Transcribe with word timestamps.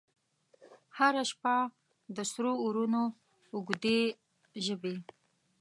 هره 0.97 1.23
شپه 1.29 1.55
د 2.15 2.17
سرو 2.31 2.53
اورونو، 2.63 3.01
اوږدي 3.55 3.99
ژبې، 4.65 4.95